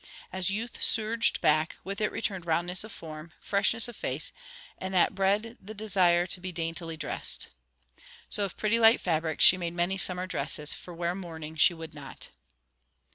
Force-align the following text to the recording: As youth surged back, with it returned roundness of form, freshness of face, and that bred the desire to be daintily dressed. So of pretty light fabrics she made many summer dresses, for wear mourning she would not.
As 0.33 0.49
youth 0.49 0.81
surged 0.81 1.41
back, 1.41 1.75
with 1.83 2.01
it 2.01 2.11
returned 2.11 2.47
roundness 2.47 2.83
of 2.83 2.91
form, 2.91 3.33
freshness 3.39 3.87
of 3.87 3.95
face, 3.95 4.31
and 4.79 4.91
that 4.95 5.13
bred 5.13 5.59
the 5.61 5.75
desire 5.75 6.25
to 6.25 6.39
be 6.39 6.51
daintily 6.51 6.97
dressed. 6.97 7.49
So 8.27 8.43
of 8.43 8.57
pretty 8.57 8.79
light 8.79 8.99
fabrics 8.99 9.45
she 9.45 9.57
made 9.57 9.75
many 9.75 9.99
summer 9.99 10.25
dresses, 10.25 10.73
for 10.73 10.91
wear 10.95 11.13
mourning 11.13 11.55
she 11.55 11.75
would 11.75 11.93
not. 11.93 12.29